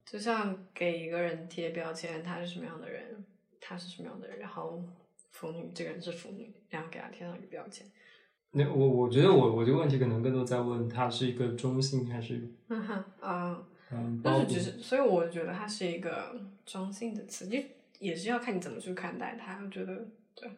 [0.04, 3.24] 就像给一个人贴标签，他是什么样的人，
[3.68, 4.82] 他是什么样的人，然后
[5.32, 7.86] 腐女这个人是腐女，然后给他贴上一个标签。
[8.52, 17.58] 那我我觉得我我这个问题可能更多在问他是一个中性还是嗯哼啊，嗯，但是只是所以我觉得他是一个中性的词，就
[18.00, 19.62] 也是要看你怎么去看待他。
[19.64, 20.50] 我觉得对，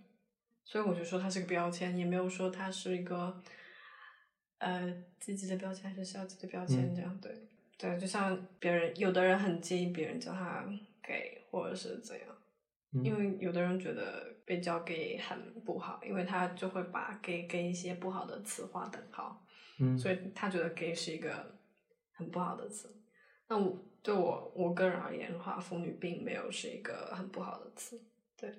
[0.64, 3.42] 所以我就说他是个标签，也没有说他是一个。
[4.62, 6.94] 呃，积极的标签还是消极的标签？
[6.94, 7.34] 这样对
[7.78, 10.66] 对，就像别人，有的人很介意别人叫他
[11.02, 12.28] gay 或者是怎样，
[12.92, 19.46] 因为有的人觉得被叫 gay 很不好，因为他就会把 gay 跟一些不好的词划等号，
[19.80, 21.56] 嗯，所以他觉得 gay 是一个
[22.14, 22.90] 很不好的词。
[23.48, 28.02] 那我对我我个人而言的话，腐女并没有是一个很不好的词，
[28.36, 28.52] 对。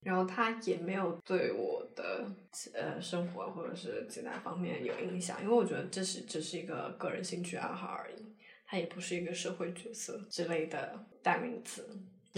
[0.00, 2.30] 然后他也没有对我的
[2.74, 8.24] 呃生活或者是其他方面有影响，因为我觉得这是只是一个个人兴趣爱好而已，
[8.66, 11.88] 它也不是一个社会角色之类的代名词。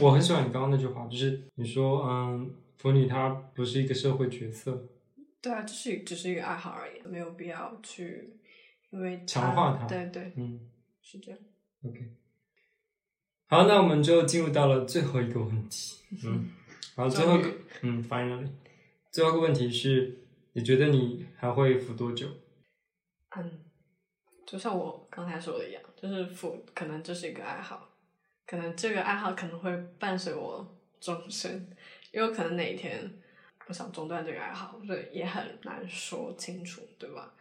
[0.00, 4.86] 我很喜欢你刚刚那句话，就是你说嗯，腐女她不是一个社会角色。
[5.40, 8.38] 对啊，只是只是一个爱好而已，没有必要去
[8.90, 9.86] 因为强化它。
[9.86, 10.68] 对对，嗯，
[11.02, 11.40] 是这样。
[11.84, 12.12] OK，
[13.46, 16.50] 好，那我们就进入到了最后一个问题，嗯。
[16.96, 17.48] 好最后一个，
[17.82, 18.48] 嗯，finally，
[19.12, 20.18] 最后一个问题是，
[20.54, 22.26] 你觉得你还会腐多久？
[23.36, 23.64] 嗯，
[24.44, 27.88] 就像我刚才说的一样，就是腐可能这是一个爱好，
[28.48, 30.66] 可能这个爱好可能会伴随我
[30.98, 31.68] 终身，
[32.12, 32.98] 也有可能哪一天
[33.66, 37.34] 我想中断这个爱好，这也很难说清楚，对吧？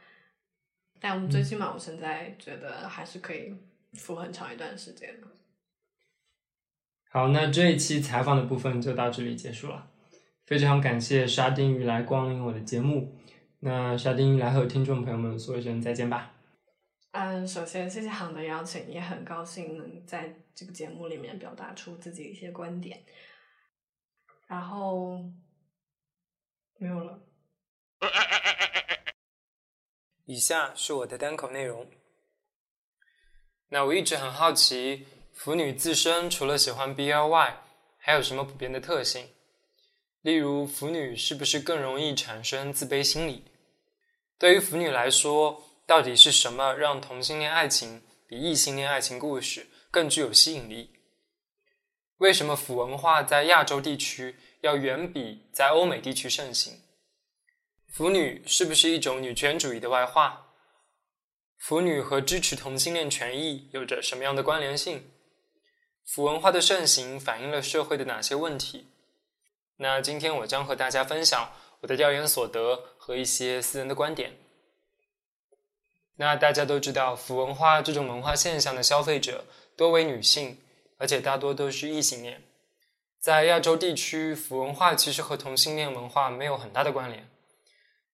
[1.00, 3.56] 但我们最起码我现在觉得还是可以
[3.94, 5.28] 付很长一段时间的。
[7.10, 9.90] 好，那这一期采访的部分就到这里结束了。
[10.46, 13.18] 非常感谢沙丁鱼来光临我的节目。
[13.60, 16.37] 那沙丁鱼来和听众朋友们说一声再见吧。
[17.12, 23.04] 嗯，首先谢谢航的邀请，也很高兴能在这个节目里面表达出自己一些观点。
[24.48, 25.24] 然后
[26.78, 27.20] 没有了。
[30.26, 31.90] 以下是我的单口内容。
[33.70, 35.08] 那我一直很好奇。
[35.34, 37.62] 腐女自身除了喜欢 BL 外，
[37.98, 39.30] 还有什么普遍的特性？
[40.22, 43.46] 例如，腐女是不是更容易产生自卑心理？
[44.40, 50.92] 对于腐女来说，到底是什么让同性恋爱情比异性恋爱情故事更具有吸引力？
[52.18, 56.82] 为什么腐文化在亚洲地区要远比在欧美地区盛行？
[57.88, 60.48] 腐女是不是一种女权主义的外化？
[61.58, 65.10] 腐女和支持同性恋权益有着什么样的关联性？
[66.06, 68.88] 腐文化的盛行反映了社会的哪些问题？
[69.78, 74.34] 那今天我将和大家分享我的调研所得和一些私人的观点。
[76.18, 80.58] 那大家都知道，腐文化这种文化现象的消费者多为女性，
[80.98, 82.44] 而且大多都是异性恋。
[83.20, 87.28] 在亚洲地区，腐文化其实和同性恋文化没有很大的关联。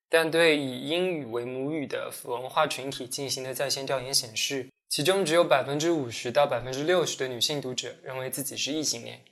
[0.10, 4.70] 但对以英语为母语的腐文化群体进行的在线调研显示。
[4.90, 9.24] 其中只有百分之五十到百分之六十的女性读者认为自己是异性恋，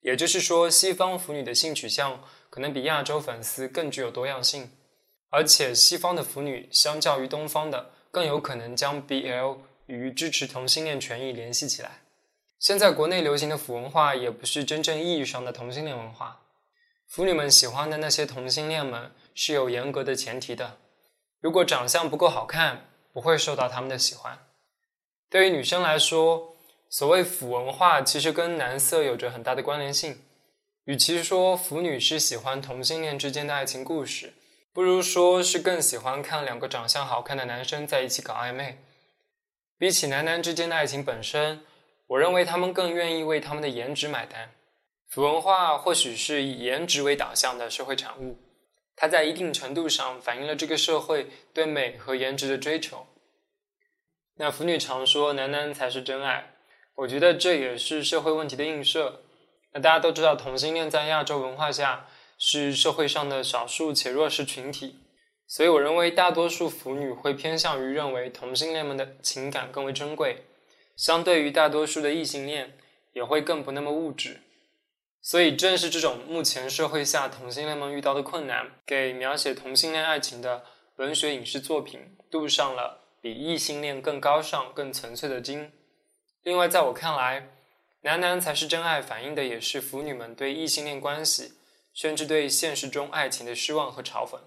[0.00, 4.70] 也就是说，西方腐女的性取向可能比亚洲粉丝更具有多样性，
[5.28, 12.00] 而且西方的腐女相较于东方的更有可能将 BL 与支持同性恋权益联系起来。
[12.58, 16.40] 现在国内流行的腐文化也不是真正意义上的同性恋文化，
[17.06, 20.78] 腐女们喜欢的那些同性恋们是有严格的前提的，
[21.42, 24.38] 如果长相不够好看，不会受到他们的喜欢。
[25.28, 26.56] 对于女生来说，
[26.88, 30.22] 所谓腐文化其实跟男色有着很大的关联性。
[30.86, 34.32] 与其说腐女是喜欢同性恋之间的爱情故事，
[34.76, 38.76] 不如说是更喜欢看两个长相好看的男生在一起搞暧昧。
[39.78, 41.64] 比起男男之间的爱情本身，
[42.08, 44.50] 我认为他们更愿意为他们的颜值买单。
[45.08, 48.36] 腐文化或许是以颜值为导向的社会产物，
[48.94, 53.06] 它在一定程度上反映了这个社会对美和颜值的追求。
[54.34, 56.50] 那腐女常说男男才是真爱，
[56.96, 59.22] 我觉得这也是社会问题的映射。
[59.72, 62.06] 那大家都知道，同性恋在亚洲文化下
[62.38, 65.00] 是社会上的少数且弱势群体，
[65.46, 70.44] 所以我认为大多数腐女会偏向于认为同性恋们的情感更为珍贵，
[70.96, 72.76] 相对于大多数的异性恋
[73.12, 74.40] 也会更不那么物质。
[75.22, 80.64] 所以正是这种目前社会下同性恋们遇到的困难，给描写同性恋爱情的
[80.96, 83.02] 文学影视作品镀上了。
[83.18, 85.72] 比异性恋更高尚、更纯粹的金。
[86.44, 87.48] 另外，在我看来，
[88.02, 91.54] 男男才是真爱，反映的也是腐女们对异性恋关系，
[91.96, 94.38] 甚至对现实中爱情的失望和嘲讽。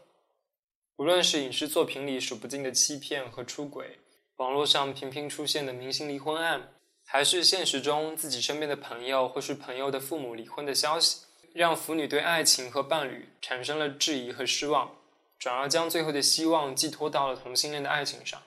[0.97, 3.97] 无论是影视作品里数不尽的欺骗和出轨，
[4.35, 6.71] 网络上频频出现的明星离婚案，
[7.05, 11.21] 还是现实中自己身边的朋友或是朋友的父母离婚的消息，
[11.53, 14.95] 让腐女对爱情和伴侣产生了质疑和失望，
[15.39, 18.39] 转而将最后的希望寄托到了同性恋的爱情上。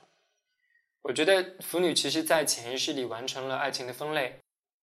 [1.03, 4.38] 我觉得腐女其实，在潜意识里完成了爱情的分类。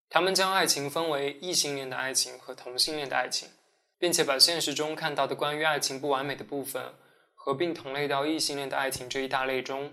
[0.09, 3.47] 他们将爱情分为异性恋的爱情和同性恋的爱情，
[3.99, 6.95] 并且把现实中看到的关于爱情不完美的部分
[7.35, 9.91] 合并同类到异性恋的爱情这一大类中。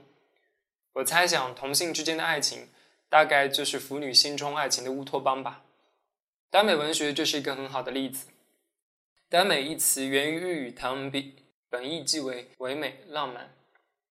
[0.95, 2.69] 我猜想，同性之间的爱情
[3.11, 5.65] 大概就是腐女心中爱情的乌托邦吧。
[6.51, 8.29] 耽美文学就是一个很好的例子。
[9.29, 11.35] 耽美一词源于日语唐文笔，
[11.69, 13.53] 本意即为唯美浪漫。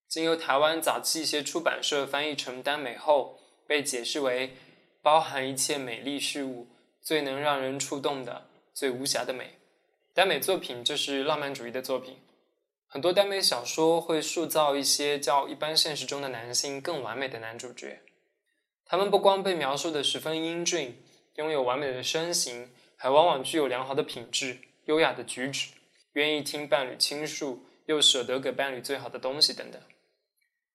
[0.08, 4.56] 经由台湾早期一些出版社翻译成耽美后，被解释为
[5.02, 6.68] 包含一切美丽事物、
[7.02, 9.58] 最能让人触动的、最无瑕的美。
[10.16, 12.16] 耽美作品就是浪漫主义的作品。
[12.88, 18.00] 很多耽美小说会塑造一些较一般现实中的男性更完美的男主角。
[18.86, 21.04] 他们不光被描述的十分英俊，
[21.36, 25.72] 拥有完美的身形，还往往具有良好的品质、优雅的举止，
[26.14, 29.82] 愿意听伴侣倾诉，又舍得给伴侣最好的东西等等。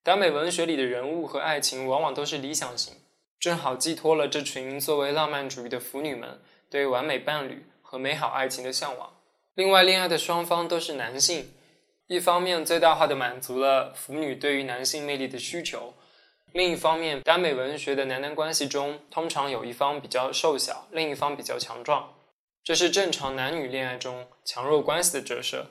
[0.02, 2.92] 耽美文学里的人物和爱情往往都是理想型，
[3.38, 9.16] 正好寄托了这群作为浪漫主义的腐女们对完美伴侣和美好爱情的向往。
[9.60, 11.52] 另外，恋爱的双方都是男性，
[12.06, 15.92] 一方面最大化的满足了腐女对于男性魅力的需求；
[16.54, 22.14] 另一方面，耽美文学的男男关系中通常有一方比较瘦小，另一方比较强壮，
[22.64, 25.66] 这是正常男女恋爱中强弱关系的折射。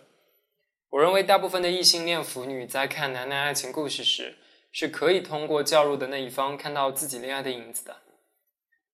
[0.92, 4.38] 我认为，大部分的异性恋腐女在看男男爱情故事时，
[4.72, 7.96] 是可以通过较弱的那一方看到自己恋爱的影子的。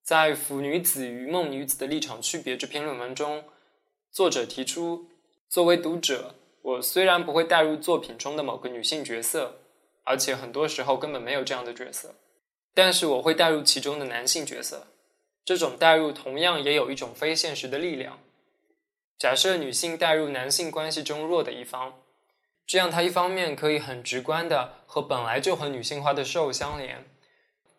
[0.01, 3.43] 在《腐女子与梦女子的立场区别》这篇论文中，
[4.15, 5.10] 作者提出，
[5.49, 9.58] 作为读者，我虽然不会带入作品中的某个女性角色，
[10.06, 12.15] 而且很多时候根本没有这样的角色，
[12.73, 14.88] 但是我会带入其中的男性角色。
[15.43, 18.19] 这种带入同样也有一种非现实的力量。
[19.19, 21.95] 假设女性带入男性关系中弱的一方，
[22.65, 27.06] 这样她一方面可以很直观的和本来就很女性化的受相连，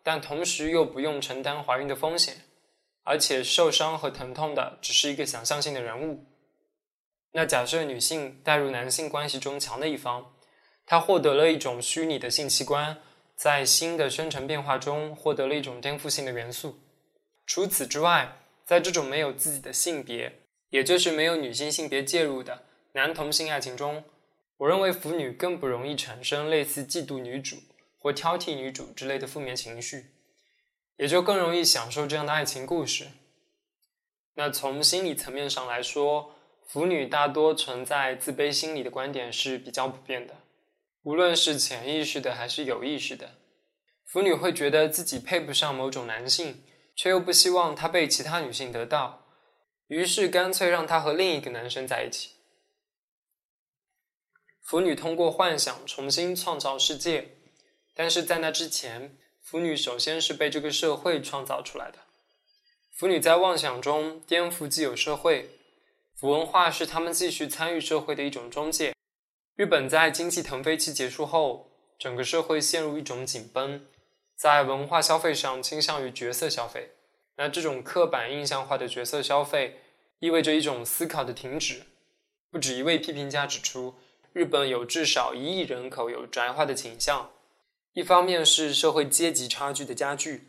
[0.03, 2.43] 但同时又不用承担怀孕的风险，
[3.03, 6.25] 而且受伤和疼痛的只是一个想象性的人物。
[7.31, 10.33] 那假设女性带入男性关系中强的一方，
[10.85, 12.97] 她获得了一种虚拟的性器官，
[13.35, 16.79] 在新的生成变化中获得了一种颠覆性的元素。
[17.45, 20.39] 除此之外，在这种没有自己的性别。
[20.69, 24.03] 也就是没有女性性别介入的男同性爱情中，
[24.57, 27.55] 我认为腐女更不容易产生类似嫉妒女主
[27.97, 30.07] 或挑剔女主之类的负面情绪，
[30.97, 33.07] 也就更容易享受这样的爱情故事。
[34.33, 36.35] 那从心理层面上来说，
[36.67, 40.35] 腐女大多存在自卑心理的观点是比较普遍的，
[41.03, 43.35] 无论是潜意识的还是有意识的，
[44.05, 46.61] 腐女会觉得自己配不上某种男性，
[46.93, 49.23] 却又不希望他被其他女性得到。
[49.87, 52.31] 于是干脆让他和另一个男生在一起。
[54.61, 57.29] 腐女通过幻想重新创造世界，
[57.95, 61.99] 但是在那之前，腐女首先是被这个社会创造出来的。
[62.93, 65.56] 腐女在妄想中颠覆既有社会，
[66.19, 68.95] 腐文化是他们继续参与社会的一种中介。
[69.55, 73.85] 日本在经济腾飞期结束后，整个社会陷入一种紧绷，
[74.35, 76.93] 在文化消费上倾向于角色消费。
[77.35, 79.79] 那这种刻板印象化的角色消费，
[80.17, 81.83] 意味着一种思考的停止。
[82.49, 83.93] 不止一位批评家指出，
[84.33, 87.29] 日本有至少一亿人口有宅化的倾向。
[87.93, 90.47] 一方面是社会阶级差距的加剧，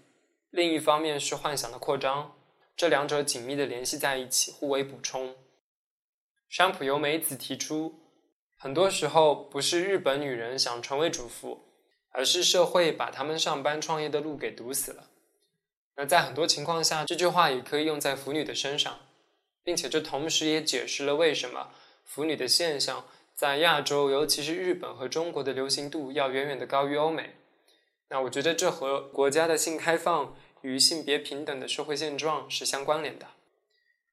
[0.49, 2.33] 另一方面是幻想的扩张，
[2.75, 5.37] 这两者紧密的联系在一起，互为补充。
[6.49, 8.01] 山浦由美子提出，
[8.57, 11.67] 很多时候不是日本女人想成为主妇，
[12.11, 15.11] 而是社会把她们上班创业的路给堵死了。
[15.97, 18.99] 那在很多情况下，这句话也可以用在腐女的身上，
[19.63, 21.71] 并且这同时也解释了为什么
[22.05, 27.35] 腐女的现象在亚洲，尤其是日本和中国的流行度要远远的高于欧美。
[28.09, 33.27] 那我觉得这和国家的性开放与性别平等的社会现状是相关联的。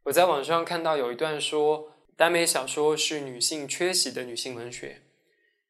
[0.04, 5.02] 我在网上看到有一段说，耽美小说是女性缺席的女性文学，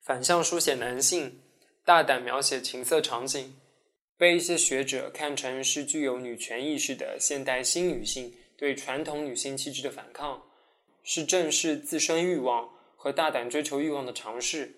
[0.04, 1.41] 反向书写男性，
[1.84, 3.56] 大胆描写情色场景，
[4.16, 10.43] 被一些学者看成是具有女权意识的现代新女性对传统女性气质的反抗，
[11.04, 14.76] 是正视自身欲望和大胆追求欲望的尝试。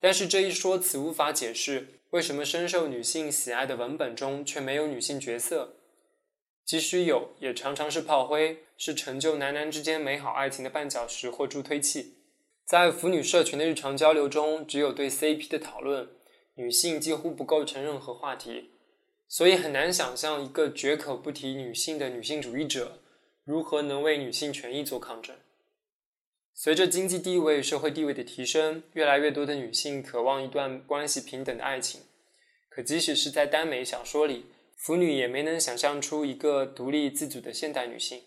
[0.00, 2.00] 但是这一说辞无法解释。
[2.10, 5.76] 为什么深受女性喜爱的文本中却没有女性角色？
[6.64, 12.14] 即使有，也常常是炮灰，是成就男男之间美好爱情的绊脚石或助推器。
[12.64, 16.08] 在腐女社群的日常交流中，只有对 CP 的讨论，
[16.54, 18.70] 女性几乎不构成任何话题，
[19.26, 23.02] 所以很难想象一个绝口不提女性的女性主义者，
[23.44, 25.34] 如何能为女性权益做抗争。
[26.54, 32.02] 随着经济地位、社会地位的提升，越来越多的女性渴望一段关系平等的爱情。
[32.68, 34.46] 可即使是在耽美小说里，
[34.82, 38.22] 腐女也没能想象出一个独立自主的现代女性，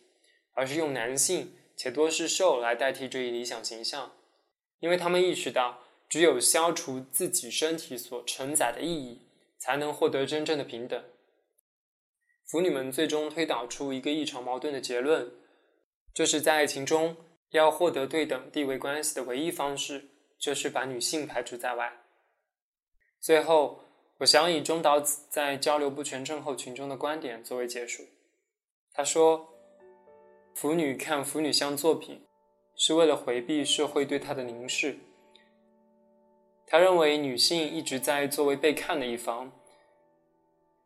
[0.54, 4.14] 而是用男性且多是兽来代替这一理想形象，
[4.80, 9.28] 因为他们意识到，只有消除自己身体所承载的意义，
[9.58, 11.04] 才能获得真正的平等。
[12.46, 15.32] 腐女们最终推导出一个异常矛盾的结论，
[16.14, 17.16] 就是在爱情中。
[17.54, 22.02] 要获得对等地位关系的唯一方式，就是把女性排除在外。
[23.20, 23.80] 最后，
[24.24, 28.04] 我想以中岛子在交流不全症候群中的观点作为结束。
[28.94, 29.50] 他说
[30.56, 32.22] ：“腐女看腐女像作品，
[32.78, 34.98] 是为了回避社会对她的凝视。
[36.66, 39.52] 他认为女性一直在作为被看的一方，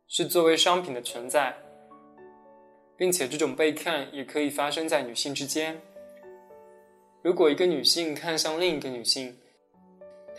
[0.08, 1.56] 是作为商品的存在，
[2.98, 5.80] 并且这种被看也可以发生在女性之间。”
[7.22, 9.38] 如果一个女性看向另一个女性，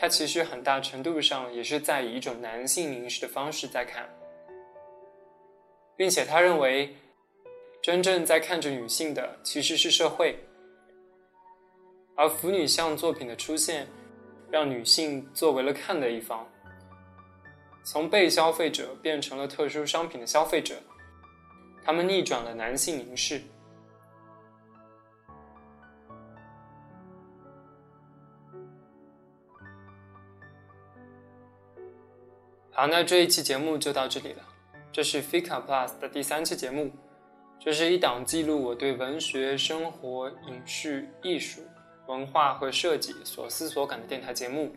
[0.00, 4.08] 他其实很大程度上也是在以一种男性凝视的方式在看，
[5.96, 6.94] 并且他认为，
[7.82, 10.38] 真正在看着女性的其实是社会，
[12.14, 13.88] 而腐女像作品的出现，
[14.52, 16.48] 让女性作为了看的一方，
[17.84, 20.76] 从被消费者变成了特殊商品的消费者，
[21.84, 23.42] 他们逆转了男性凝视。
[32.78, 34.42] 好，那这一期节目就到这里了。
[34.92, 36.92] 这是 Fika Plus 的第三期节目，
[37.58, 41.60] 这是一档记录我对文学、生活、影视、艺术、
[42.06, 44.70] 文化和设计所思所感的电台节目。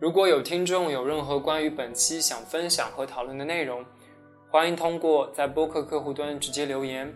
[0.00, 3.84] 如果有听众有任何关于本期想分享和讨论的内容，
[4.50, 7.14] 欢迎通过在播客客户端直接留言、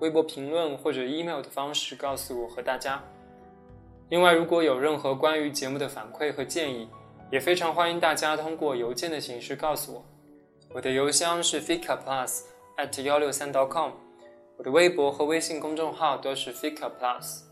[0.00, 3.00] 微博评论或者 email 的方式告诉我和大家。
[4.08, 6.88] 另外，如果有任何关于节目的反馈和建议，
[7.30, 10.04] 也非常欢迎大家通过邮件的形式告诉我，
[10.74, 12.40] 我的邮箱是 fika plus
[12.76, 13.92] at 幺六三 dot com，
[14.56, 17.42] 我的微博和微信公众号都是 fika plus，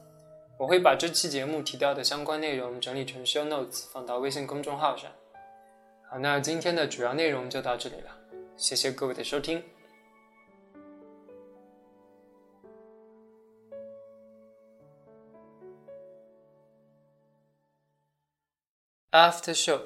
[0.58, 5.08] 我会把这期节目提到的相关内容整理成 show notes 放到微信公众号上。
[6.10, 8.10] 好，那今天的主要内容就到这里了，
[8.56, 9.62] 谢谢各位的收听。
[19.10, 19.80] After show。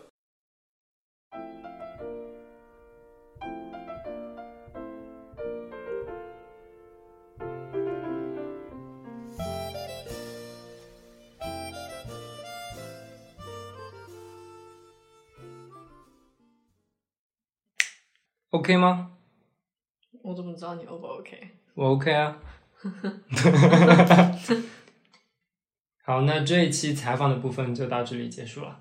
[18.50, 19.12] OK 吗？
[20.22, 21.50] 我怎么知道你 O 不 OK？
[21.74, 22.42] 我 OK 啊。
[26.04, 28.80] 好，那这一期采访的部分就到这里结束了。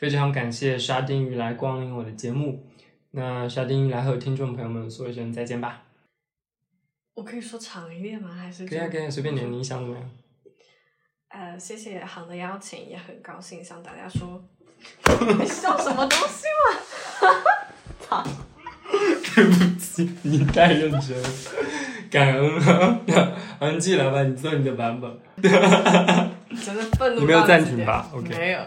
[0.00, 2.66] 非常感谢沙丁鱼来光临我的节目。
[3.10, 5.82] 那沙丁鱼来和听众朋友们说一声再见吧。
[7.12, 8.30] 我可以说长一点吗？
[8.34, 10.10] 还是可以啊，可以随便你，你想怎么样？
[11.28, 14.42] 呃，谢谢航的邀请，也很高兴向大家说。
[15.38, 17.28] 你笑什么东西嘛？
[18.00, 18.24] 操！
[19.34, 21.28] 对不起，你太认真了。
[22.10, 23.00] 感恩啊！
[23.60, 25.20] 安静来吧，你做你的版本。
[25.42, 27.20] 真的愤怒。
[27.20, 28.30] 你没有暂停吧？OK。
[28.30, 28.60] 没有。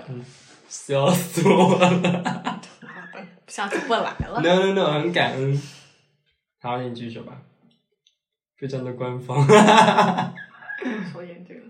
[0.74, 2.62] 笑死我了！
[3.46, 4.42] 下次不来了。
[4.42, 5.62] No no no，很感恩。
[6.60, 7.44] 好，你继续吧。
[8.58, 9.46] 非常的官方。
[11.12, 11.62] 说严这个。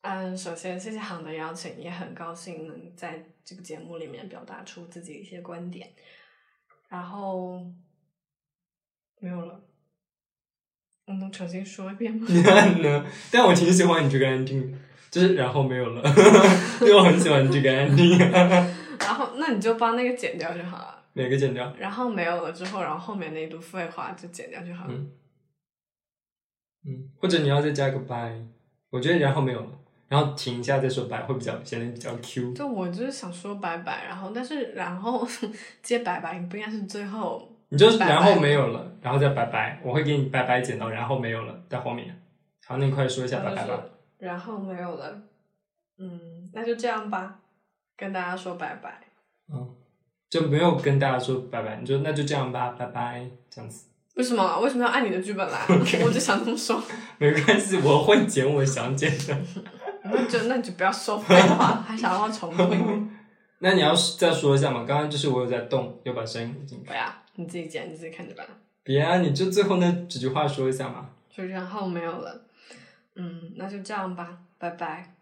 [0.00, 5.88] 嗯，首先谢谢航的邀请，也很高兴能在这个节目里面表达出自己一些观点。
[6.88, 7.64] 然后
[9.20, 9.60] 没有了，
[11.06, 12.26] 我能重新说一遍吗？
[12.82, 14.76] 能，但我挺喜欢你这个安静。
[15.10, 16.02] 就 是然后没有了，
[16.82, 18.18] 因为我很喜欢这个 ending。
[19.00, 20.94] 然后那你就把那个剪掉就好了。
[21.14, 21.72] 哪个剪掉？
[21.78, 24.94] 然后没有了之后，然后后面那一段废话就剪掉就好了。
[24.94, 25.10] 嗯
[26.86, 28.44] 嗯，或者你要再加个 bye，
[28.90, 29.68] 我觉得然后没有了，
[30.08, 32.52] 然后停一下再说 bye 会比较显得比较 Q。
[32.54, 35.26] 就我就是想说拜拜，然后但是然后
[35.82, 37.56] 接拜拜，你不应该是最后。
[37.70, 42.18] 你就是拜拜然后没有了，然后再拜拜，我会给你拜拜剪到然后没有了在后面。
[42.66, 43.84] 好，那你快说一下拜拜吧。
[44.18, 45.22] 然后没有了，
[45.98, 47.40] 嗯，那就这样吧，
[47.96, 49.00] 跟大家说拜拜。
[49.52, 49.74] 嗯，
[50.28, 53.86] 就没有跟大家说拜拜，你就那就这样吧，拜拜，这样子。
[54.16, 54.60] 为什么？
[54.60, 55.64] 为什么要按你的剧本来？
[56.04, 56.82] 我就想这么说。
[57.18, 59.38] 没关系，我会剪我想剪的。
[60.02, 62.64] 那就那你就不要说废话，还想让我重复？
[63.60, 64.84] 那你要再说一下嘛？
[64.84, 66.84] 刚刚就是我有在动，有把声音进去。
[66.86, 68.46] 不要，你自己剪，你自己看着办。
[68.82, 71.10] 别啊，你就最后那几句话说一下嘛。
[71.30, 72.42] 就然后没有了，
[73.18, 75.17] 嗯，那就这样吧，拜拜。